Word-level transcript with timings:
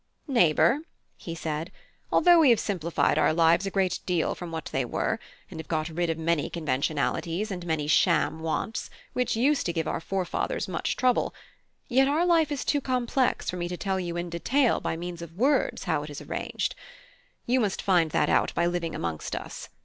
"Neighbour," 0.27 0.79
he 1.15 1.35
said, 1.35 1.71
"although 2.11 2.39
we 2.39 2.49
have 2.49 2.59
simplified 2.59 3.19
our 3.19 3.31
lives 3.31 3.67
a 3.67 3.69
great 3.69 3.99
deal 4.07 4.33
from 4.33 4.51
what 4.51 4.65
they 4.71 4.83
were, 4.83 5.19
and 5.51 5.59
have 5.59 5.67
got 5.67 5.89
rid 5.89 6.09
of 6.09 6.17
many 6.17 6.49
conventionalities 6.49 7.51
and 7.51 7.67
many 7.67 7.85
sham 7.85 8.39
wants, 8.39 8.89
which 9.13 9.35
used 9.35 9.63
to 9.67 9.73
give 9.73 9.87
our 9.87 10.01
forefathers 10.01 10.67
much 10.67 10.95
trouble, 10.95 11.35
yet 11.87 12.07
our 12.07 12.25
life 12.25 12.51
is 12.51 12.65
too 12.65 12.81
complex 12.81 13.47
for 13.47 13.57
me 13.57 13.67
to 13.67 13.77
tell 13.77 13.99
you 13.99 14.17
in 14.17 14.31
detail 14.31 14.79
by 14.79 14.97
means 14.97 15.21
of 15.21 15.37
words 15.37 15.83
how 15.83 16.01
it 16.01 16.09
is 16.09 16.19
arranged; 16.19 16.73
you 17.45 17.59
must 17.59 17.79
find 17.79 18.09
that 18.09 18.27
out 18.27 18.51
by 18.55 18.65
living 18.65 18.95
amongst 18.95 19.35
us. 19.35 19.69